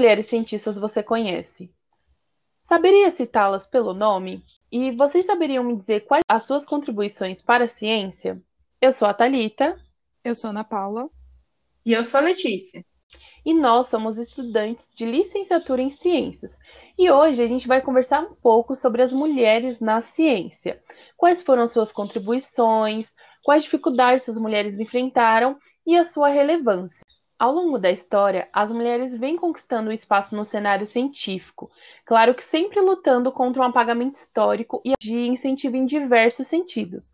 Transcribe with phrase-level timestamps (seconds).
[0.00, 1.70] mulheres cientistas você conhece?
[2.62, 4.42] Saberia citá-las pelo nome?
[4.72, 8.42] E vocês saberiam me dizer quais as suas contribuições para a ciência?
[8.80, 9.78] Eu sou a Talita.
[10.24, 11.10] Eu sou a Ana Paula.
[11.84, 12.82] E eu sou a Letícia.
[13.44, 16.50] E nós somos estudantes de licenciatura em ciências.
[16.96, 20.82] E hoje a gente vai conversar um pouco sobre as mulheres na ciência.
[21.14, 23.12] Quais foram suas contribuições,
[23.44, 27.04] quais dificuldades as mulheres enfrentaram e a sua relevância.
[27.40, 31.70] Ao longo da história, as mulheres vêm conquistando espaço no cenário científico,
[32.04, 37.12] claro que sempre lutando contra um apagamento histórico e de incentivo em diversos sentidos.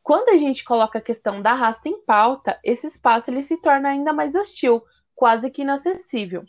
[0.00, 3.88] Quando a gente coloca a questão da raça em pauta, esse espaço ele se torna
[3.88, 4.80] ainda mais hostil,
[5.12, 6.44] quase que inacessível.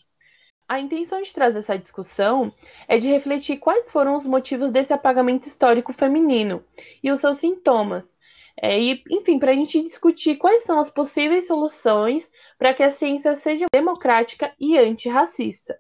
[0.68, 2.54] A intenção de trazer essa discussão
[2.88, 6.64] é de refletir quais foram os motivos desse apagamento histórico feminino
[7.04, 8.16] e os seus sintomas,
[8.62, 12.92] é, e, enfim, para a gente discutir quais são as possíveis soluções para que a
[12.92, 15.78] ciência seja democrática e antirracista.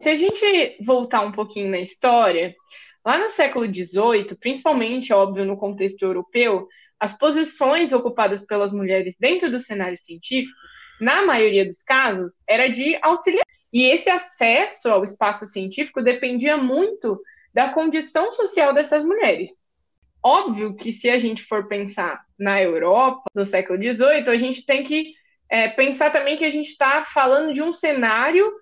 [0.00, 2.54] Se a gente voltar um pouquinho na história,
[3.04, 6.66] lá no século XVIII, principalmente, óbvio, no contexto europeu,
[6.98, 10.56] as posições ocupadas pelas mulheres dentro do cenário científico,
[11.00, 13.46] na maioria dos casos, era de auxiliar.
[13.72, 17.20] E esse acesso ao espaço científico dependia muito
[17.54, 19.50] da condição social dessas mulheres.
[20.22, 24.84] Óbvio que se a gente for pensar na Europa, no século XVIII, a gente tem
[24.84, 25.14] que
[25.48, 28.52] é, pensar também que a gente está falando de um cenário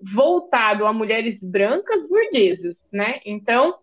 [0.00, 3.20] voltado a mulheres brancas burguesas, né?
[3.26, 3.78] Então,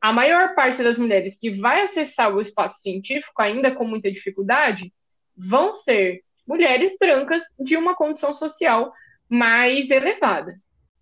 [0.00, 4.92] a maior parte das mulheres que vai acessar o espaço científico, ainda com muita dificuldade,
[5.36, 8.92] vão ser mulheres brancas de uma condição social
[9.28, 10.56] mais elevada.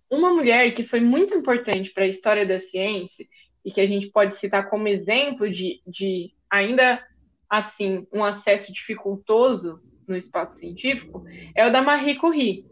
[0.09, 3.25] Uma mulher que foi muito importante para a história da ciência
[3.63, 7.03] e que a gente pode citar como exemplo de, de ainda
[7.49, 11.23] assim um acesso dificultoso no espaço científico
[11.55, 12.65] é o da Marie Curie,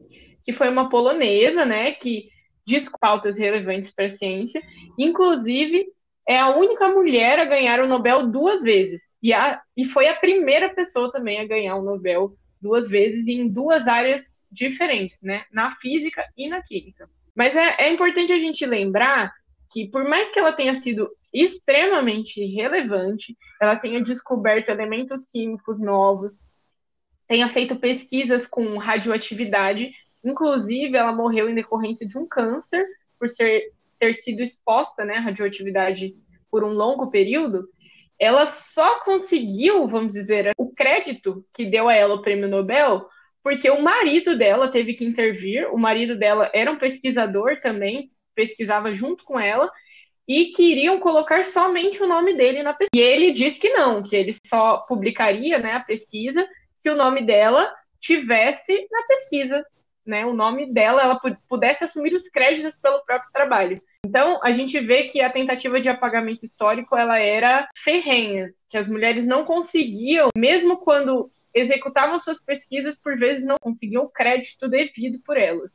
[0.43, 2.29] que foi uma polonesa, né, que
[2.65, 4.61] diz pautas relevantes para a ciência,
[4.97, 5.87] inclusive
[6.27, 10.15] é a única mulher a ganhar o Nobel duas vezes e, a, e foi a
[10.15, 15.75] primeira pessoa também a ganhar o Nobel duas vezes em duas áreas diferentes, né, na
[15.77, 17.09] física e na química.
[17.35, 19.33] Mas é, é importante a gente lembrar
[19.71, 26.33] que por mais que ela tenha sido extremamente relevante, ela tenha descoberto elementos químicos novos,
[27.27, 29.91] tenha feito pesquisas com radioatividade,
[30.23, 32.85] inclusive ela morreu em decorrência de um câncer
[33.17, 36.15] por ser, ter sido exposta né, à radioatividade
[36.49, 37.69] por um longo período,
[38.19, 43.07] ela só conseguiu, vamos dizer, o crédito que deu a ela o prêmio Nobel
[43.43, 48.93] porque o marido dela teve que intervir, o marido dela era um pesquisador também, pesquisava
[48.93, 49.71] junto com ela
[50.27, 52.89] e queriam colocar somente o nome dele na pesquisa.
[52.95, 56.47] E ele disse que não, que ele só publicaria né, a pesquisa
[56.77, 59.63] se o nome dela tivesse na pesquisa,
[60.05, 60.25] né?
[60.25, 63.81] O nome dela, ela pudesse assumir os créditos pelo próprio trabalho.
[64.03, 68.87] Então, a gente vê que a tentativa de apagamento histórico ela era ferrenha, que as
[68.87, 75.19] mulheres não conseguiam, mesmo quando executavam suas pesquisas, por vezes não conseguiam o crédito devido
[75.19, 75.71] por elas.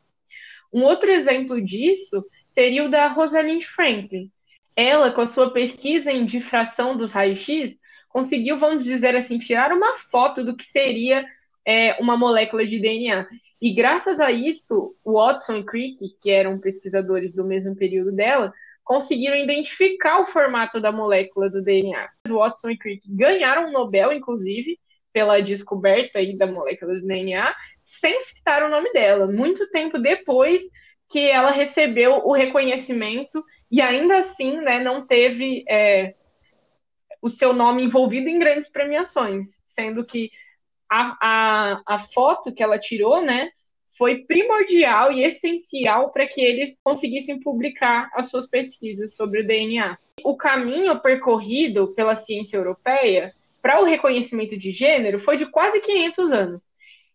[0.73, 2.25] Um outro exemplo disso
[2.56, 4.31] seria o da Rosalind Franklin.
[4.75, 7.77] Ela, com a sua pesquisa em difração dos raios-x,
[8.09, 11.22] conseguiu, vamos dizer assim, tirar uma foto do que seria
[11.67, 13.27] é, uma molécula de DNA.
[13.61, 19.37] E graças a isso, Watson e Crick, que eram pesquisadores do mesmo período dela, conseguiram
[19.37, 22.09] identificar o formato da molécula do DNA.
[22.27, 24.78] Watson e Crick ganharam um Nobel, inclusive,
[25.12, 27.55] pela descoberta aí da molécula do DNA,
[28.00, 29.27] sem citar o nome dela.
[29.27, 30.62] Muito tempo depois
[31.09, 36.15] que ela recebeu o reconhecimento e ainda assim né, não teve é,
[37.21, 40.31] o seu nome envolvido em grandes premiações, sendo que
[40.91, 43.50] a, a, a foto que ela tirou né,
[43.97, 49.97] foi primordial e essencial para que eles conseguissem publicar as suas pesquisas sobre o DNA.
[50.23, 56.33] O caminho percorrido pela ciência europeia para o reconhecimento de gênero foi de quase 500
[56.33, 56.66] anos.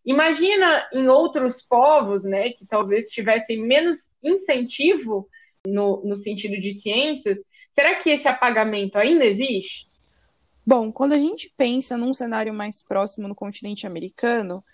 [0.04, 5.28] Imagina em outros povos, né, que talvez tivessem menos incentivo
[5.66, 7.38] no, no sentido de ciências,
[7.74, 9.86] será que esse apagamento ainda existe?
[10.66, 14.64] Bom, quando a gente pensa num cenário mais próximo no continente americano,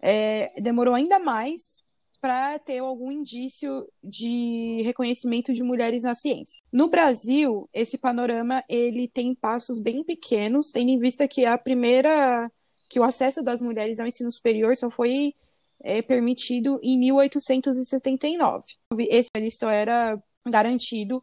[0.00, 1.82] é, demorou ainda mais
[2.20, 6.64] para ter algum indício de reconhecimento de mulheres na ciência.
[6.72, 12.50] No Brasil, esse panorama ele tem passos bem pequenos, tendo em vista que a primeira
[12.88, 15.34] que o acesso das mulheres ao ensino superior só foi
[15.80, 18.64] é, permitido em 1879.
[19.10, 21.22] Esse ele só era garantido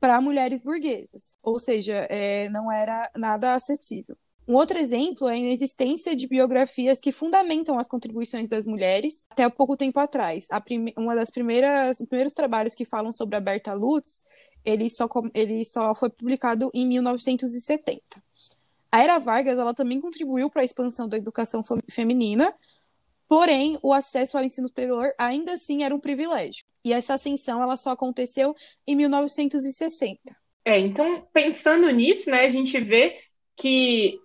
[0.00, 4.16] para mulheres burguesas, ou seja, é, não era nada acessível.
[4.46, 9.48] Um outro exemplo é a inexistência de biografias que fundamentam as contribuições das mulheres até
[9.48, 10.46] pouco tempo atrás.
[10.66, 10.92] Prime...
[10.98, 14.22] Uma das primeiras, os primeiros trabalhos que falam sobre a Berta Lutz,
[14.62, 18.02] ele só, ele só foi publicado em 1970.
[18.94, 22.54] A Era Vargas ela também contribuiu para a expansão da educação feminina,
[23.28, 26.64] porém o acesso ao ensino superior ainda assim era um privilégio.
[26.84, 28.54] E essa ascensão ela só aconteceu
[28.86, 30.20] em 1960.
[30.64, 33.18] É, então pensando nisso, né, a gente vê
[33.56, 34.16] que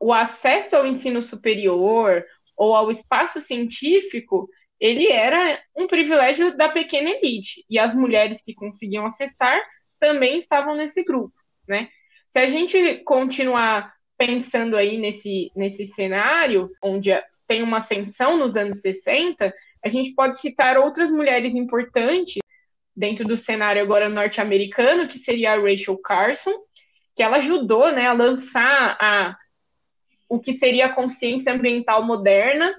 [0.00, 2.24] o acesso ao ensino superior
[2.56, 7.64] ou ao espaço científico, ele era um privilégio da pequena elite.
[7.70, 9.62] E as mulheres que conseguiam acessar
[10.00, 11.32] também estavam nesse grupo,
[11.68, 11.88] né?
[12.32, 17.10] Se a gente continuar pensando aí nesse, nesse cenário, onde
[17.48, 19.50] tem uma ascensão nos anos 60,
[19.82, 22.42] a gente pode citar outras mulheres importantes
[22.94, 26.52] dentro do cenário agora norte-americano, que seria a Rachel Carson,
[27.16, 29.38] que ela ajudou né, a lançar a
[30.28, 32.74] o que seria a consciência ambiental moderna.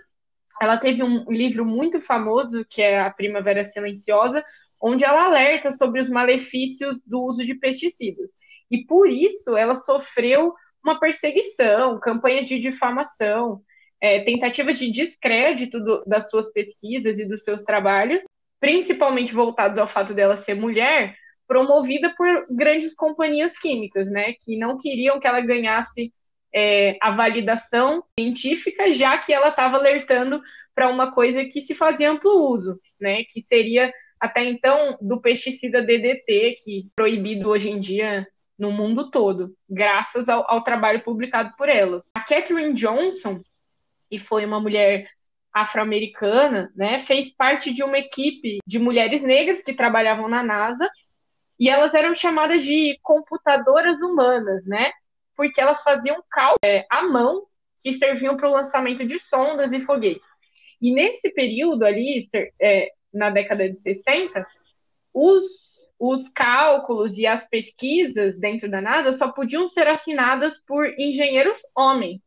[0.62, 4.46] Ela teve um livro muito famoso, que é A Primavera Silenciosa,
[4.80, 8.30] onde ela alerta sobre os malefícios do uso de pesticidas.
[8.70, 13.62] E por isso ela sofreu uma perseguição, campanhas de difamação,
[14.00, 18.22] é, tentativas de descrédito do, das suas pesquisas e dos seus trabalhos,
[18.60, 21.16] principalmente voltados ao fato dela ser mulher,
[21.48, 26.14] promovida por grandes companhias químicas, né, que não queriam que ela ganhasse
[26.54, 30.42] é, a validação científica, já que ela estava alertando
[30.74, 33.24] para uma coisa que se fazia amplo uso, né?
[33.26, 38.28] Que seria até então do pesticida DDT, que é proibido hoje em dia
[38.62, 42.04] no mundo todo, graças ao, ao trabalho publicado por ela.
[42.14, 43.42] A Catherine Johnson,
[44.08, 45.10] que foi uma mulher
[45.52, 50.88] afro-americana, né, fez parte de uma equipe de mulheres negras que trabalhavam na NASA
[51.60, 54.92] e elas eram chamadas de computadoras humanas, né?
[55.36, 57.48] porque elas faziam cálculos é, à mão
[57.82, 60.28] que serviam para o lançamento de sondas e foguetes.
[60.80, 62.28] E nesse período ali,
[62.62, 64.46] é, na década de 60,
[65.12, 65.44] os,
[66.02, 72.20] os cálculos e as pesquisas dentro da NASA só podiam ser assinadas por engenheiros homens.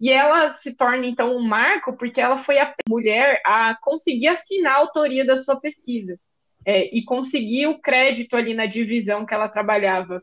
[0.00, 4.76] E ela se torna, então, um marco porque ela foi a mulher a conseguir assinar
[4.76, 6.16] a autoria da sua pesquisa
[6.64, 10.22] é, e conseguir o crédito ali na divisão que ela trabalhava.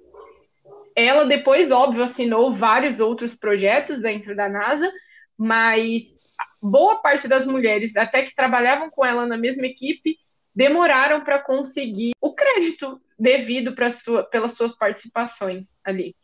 [0.96, 4.90] Ela depois, óbvio, assinou vários outros projetos dentro da NASA,
[5.38, 6.06] mas
[6.62, 10.18] boa parte das mulheres, até que trabalhavam com ela na mesma equipe,
[10.56, 16.16] demoraram para conseguir o crédito devido sua, pelas suas participações ali.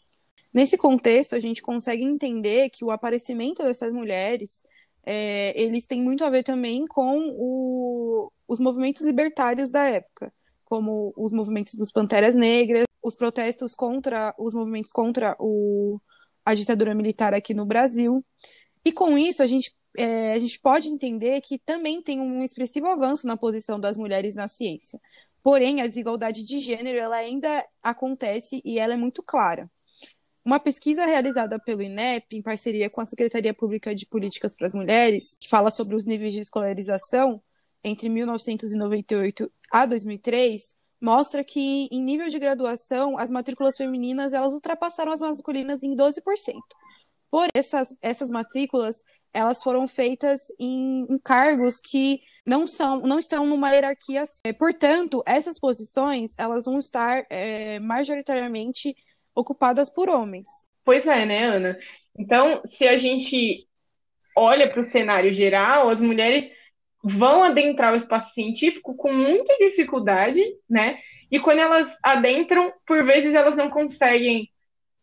[0.53, 4.63] Nesse contexto, a gente consegue entender que o aparecimento dessas mulheres
[5.03, 10.31] é, eles têm muito a ver também com o, os movimentos libertários da época,
[10.65, 15.99] como os movimentos dos Panteras Negras, os protestos contra os movimentos contra o,
[16.45, 18.23] a ditadura militar aqui no Brasil.
[18.85, 22.87] E com isso, a gente, é, a gente pode entender que também tem um expressivo
[22.87, 24.99] avanço na posição das mulheres na ciência.
[25.43, 29.69] Porém, a desigualdade de gênero ela ainda acontece e ela é muito clara.
[30.43, 34.73] Uma pesquisa realizada pelo INEP, em parceria com a Secretaria Pública de Políticas para as
[34.73, 37.41] Mulheres, que fala sobre os níveis de escolarização
[37.83, 45.11] entre 1998 a 2003, mostra que em nível de graduação, as matrículas femininas elas ultrapassaram
[45.11, 46.21] as masculinas em 12%.
[47.29, 53.45] Por essas, essas matrículas, elas foram feitas em, em cargos que não são, não estão
[53.45, 54.23] numa hierarquia.
[54.45, 58.95] É, portanto, essas posições elas vão estar é, majoritariamente
[59.35, 60.49] ocupadas por homens.
[60.83, 61.77] Pois é, né, Ana?
[62.17, 63.67] Então, se a gente
[64.35, 66.51] olha para o cenário geral, as mulheres
[67.03, 70.99] vão adentrar o espaço científico com muita dificuldade, né?
[71.31, 74.49] E quando elas adentram, por vezes elas não conseguem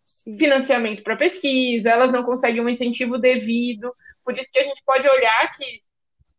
[0.05, 0.37] Sim.
[0.39, 3.93] financiamento para pesquisa, elas não conseguem um incentivo devido.
[4.29, 5.65] Por isso que a gente pode olhar que,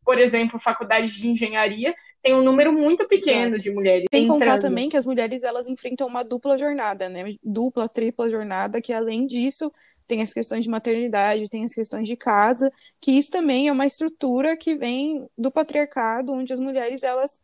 [0.05, 3.63] por exemplo, faculdade de engenharia tem um número muito pequeno Exato.
[3.63, 4.05] de mulheres.
[4.13, 4.39] Sem entrando.
[4.39, 7.33] contar também que as mulheres elas enfrentam uma dupla jornada, né?
[7.43, 9.73] Dupla, tripla jornada, que além disso
[10.07, 13.87] tem as questões de maternidade, tem as questões de casa, que isso também é uma
[13.87, 17.41] estrutura que vem do patriarcado, onde as mulheres elas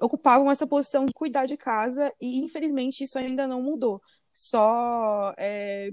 [0.00, 4.00] ocupavam essa posição de cuidar de casa e infelizmente isso ainda não mudou.
[4.32, 5.90] Só é,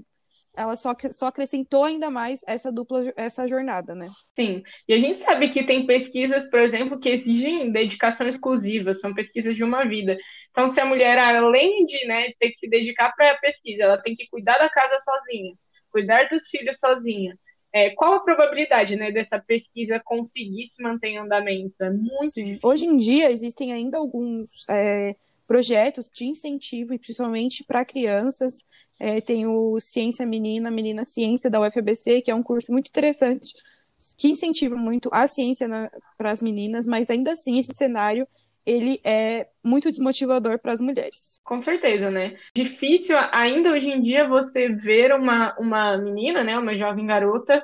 [0.56, 4.08] ela só, só acrescentou ainda mais essa dupla essa jornada, né?
[4.38, 4.62] Sim.
[4.88, 9.54] E a gente sabe que tem pesquisas, por exemplo, que exigem dedicação exclusiva, são pesquisas
[9.54, 10.16] de uma vida.
[10.50, 13.98] Então, se a mulher, além de né, ter que se dedicar para a pesquisa, ela
[13.98, 15.54] tem que cuidar da casa sozinha,
[15.90, 17.38] cuidar dos filhos sozinha.
[17.72, 21.74] É, qual a probabilidade né, dessa pesquisa conseguir se manter em andamento?
[21.80, 22.44] É muito Sim.
[22.44, 22.68] difícil.
[22.68, 25.14] Hoje em dia existem ainda alguns é,
[25.46, 28.64] projetos de incentivo, e principalmente para crianças,
[28.98, 33.54] É, tem o Ciência Menina, Menina Ciência da UFBC, que é um curso muito interessante,
[34.16, 35.68] que incentiva muito a ciência
[36.16, 38.26] para as meninas, mas ainda assim esse cenário
[38.66, 41.40] ele é muito desmotivador para as mulheres.
[41.42, 42.36] Com certeza, né?
[42.54, 47.62] Difícil ainda hoje em dia você ver uma, uma menina, né, uma jovem garota,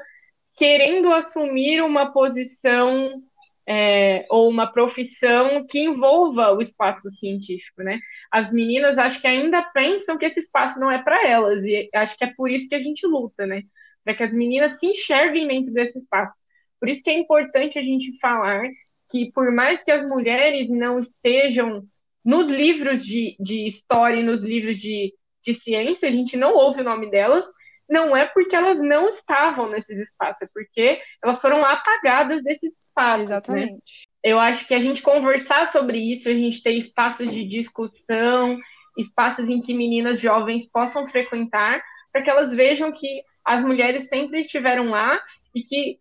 [0.57, 3.23] querendo assumir uma posição
[3.67, 7.99] é, ou uma profissão que envolva o espaço científico, né?
[8.31, 12.17] As meninas acho que ainda pensam que esse espaço não é para elas e acho
[12.17, 13.63] que é por isso que a gente luta, né?
[14.05, 16.39] Para que as meninas se enxerguem dentro desse espaço.
[16.79, 18.63] Por isso que é importante a gente falar
[19.11, 21.87] que por mais que as mulheres não estejam
[22.25, 26.81] nos livros de, de história e nos livros de, de ciência, a gente não ouve
[26.81, 27.45] o nome delas,
[27.89, 33.29] não é porque elas não estavam nesses espaços, é porque elas foram apagadas desses espaços.
[33.29, 33.35] Né?
[33.35, 33.73] Exatamente.
[33.73, 33.81] Né?
[34.23, 38.59] Eu acho que a gente conversar sobre isso, a gente ter espaços de discussão,
[38.97, 41.83] espaços em que meninas jovens possam frequentar,
[42.13, 45.21] para que elas vejam que as mulheres sempre estiveram lá
[45.55, 45.99] e que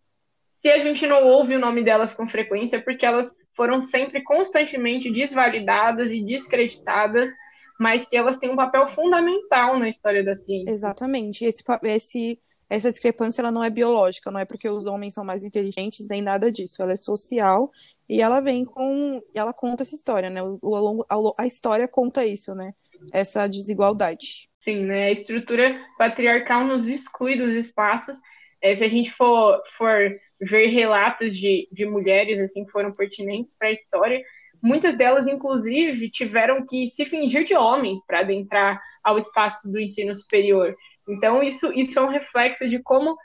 [0.62, 4.22] se a gente não ouve o nome delas com frequência, é porque elas foram sempre
[4.22, 7.30] constantemente desvalidadas e descreditadas,
[7.78, 10.70] mas que elas têm um papel fundamental na história da ciência.
[10.70, 11.44] Exatamente.
[11.44, 15.44] Esse, esse, essa discrepância ela não é biológica, não é porque os homens são mais
[15.44, 16.82] inteligentes nem nada disso.
[16.82, 17.70] Ela é social
[18.08, 19.22] e ela vem com.
[19.34, 20.42] Ela conta essa história, né?
[20.42, 22.72] O, o, a, a história conta isso, né?
[23.12, 24.48] Essa desigualdade.
[24.62, 25.06] Sim, né?
[25.06, 28.16] A estrutura patriarcal nos exclui dos espaços.
[28.62, 33.54] É, se a gente for, for ver relatos de, de mulheres assim que foram pertinentes
[33.56, 34.22] para a história.
[34.62, 40.14] Muitas delas, inclusive, tiveram que se fingir de homens para adentrar ao espaço do ensino
[40.14, 40.74] superior.
[41.08, 43.16] Então, isso, isso é um reflexo de como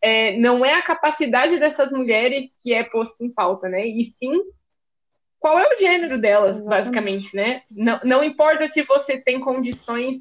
[0.00, 3.86] é, não é a capacidade dessas mulheres que é posta em pauta, né?
[3.86, 4.42] E sim
[5.44, 6.70] qual é o gênero delas, Exatamente.
[6.70, 7.62] basicamente, né?
[7.70, 10.16] Não, não importa se você tem condições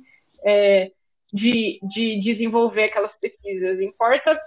[0.46, 0.92] é,
[1.32, 4.38] de, de desenvolver aquelas pesquisas, importa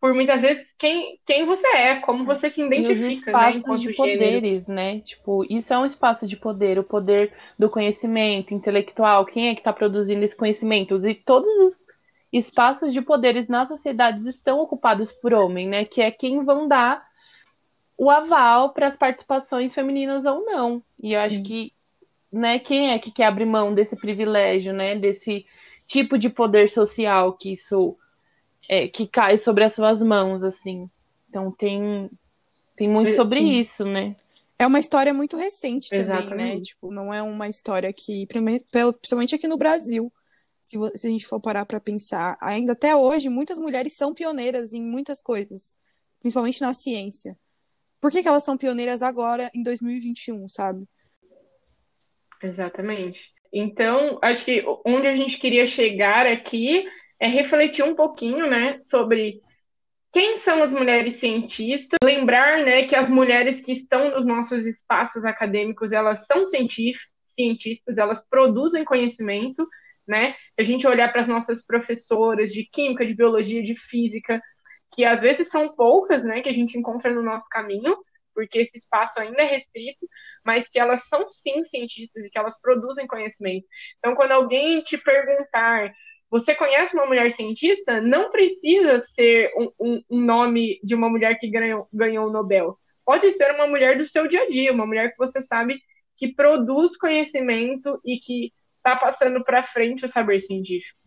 [0.00, 3.76] por muitas vezes quem, quem você é, como você se identifica, e os espaços né,
[3.76, 5.00] de poderes, né?
[5.00, 9.60] Tipo, isso é um espaço de poder, o poder do conhecimento intelectual, quem é que
[9.60, 11.04] está produzindo esse conhecimento?
[11.06, 11.87] E todos os
[12.32, 15.84] espaços de poderes na sociedade estão ocupados por homem, né?
[15.84, 17.06] Que é quem vão dar
[17.96, 20.82] o aval para as participações femininas ou não.
[21.02, 21.42] E eu acho Sim.
[21.42, 21.72] que,
[22.30, 24.96] né, quem é que quer abrir mão desse privilégio, né?
[24.96, 25.46] Desse
[25.86, 27.96] tipo de poder social que isso
[28.68, 30.88] é, que cai sobre as suas mãos, assim.
[31.28, 32.10] Então tem,
[32.76, 33.52] tem muito sobre Sim.
[33.52, 34.14] isso, né?
[34.58, 36.04] É uma história muito recente também?
[36.04, 36.58] Exatamente.
[36.58, 36.60] né?
[36.60, 40.12] Tipo, não é uma história que, principalmente aqui no Brasil,
[40.68, 44.74] se, se a gente for parar para pensar, ainda até hoje, muitas mulheres são pioneiras
[44.74, 45.78] em muitas coisas,
[46.20, 47.36] principalmente na ciência.
[48.00, 50.84] Por que, que elas são pioneiras agora, em 2021, sabe?
[52.42, 53.18] Exatamente.
[53.50, 56.86] Então, acho que onde a gente queria chegar aqui
[57.18, 59.40] é refletir um pouquinho, né, sobre
[60.12, 65.24] quem são as mulheres cientistas, lembrar, né, que as mulheres que estão nos nossos espaços
[65.24, 69.66] acadêmicos, elas são cientistas, elas produzem conhecimento,
[70.08, 70.34] né?
[70.58, 74.40] A gente olhar para as nossas professoras de química, de biologia, de física,
[74.94, 77.96] que às vezes são poucas, né, que a gente encontra no nosso caminho,
[78.34, 80.08] porque esse espaço ainda é restrito,
[80.44, 83.66] mas que elas são sim cientistas e que elas produzem conhecimento.
[83.98, 85.92] Então, quando alguém te perguntar
[86.30, 88.00] você conhece uma mulher cientista?
[88.00, 92.78] Não precisa ser um, um, um nome de uma mulher que ganhou, ganhou o Nobel.
[93.04, 95.80] Pode ser uma mulher do seu dia a dia, uma mulher que você sabe
[96.16, 98.52] que produz conhecimento e que
[98.88, 100.98] está passando para frente o saber científico.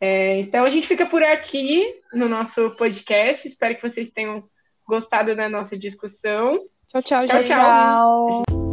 [0.00, 3.46] É, então a gente fica por aqui no nosso podcast.
[3.46, 4.44] Espero que vocês tenham
[4.86, 6.60] gostado da nossa discussão.
[6.88, 7.48] Tchau, tchau, tchau gente.
[7.48, 8.63] Tchau.